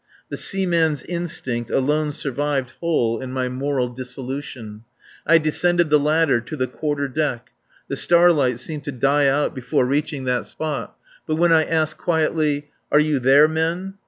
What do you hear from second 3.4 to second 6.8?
moral dissolution. I descended the ladder to the